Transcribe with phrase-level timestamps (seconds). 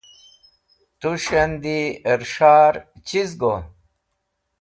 [0.99, 1.79] Tush andi
[2.11, 2.75] ẽr s̃har
[3.07, 3.55] chiz go?